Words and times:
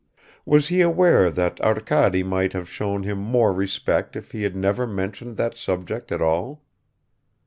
Was 0.47 0.69
he 0.69 0.81
aware 0.81 1.29
that 1.29 1.61
Arkady 1.63 2.23
might 2.23 2.53
have 2.53 2.67
shown 2.67 3.03
him 3.03 3.19
more 3.19 3.53
respect 3.53 4.15
if 4.15 4.31
he 4.31 4.41
had 4.41 4.55
never 4.55 4.87
mentioned 4.87 5.37
that 5.37 5.55
subject 5.55 6.11
at 6.11 6.23
all? 6.23 6.63